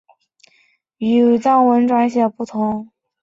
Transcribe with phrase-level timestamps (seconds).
[0.97, 2.89] 与藏文转写不同。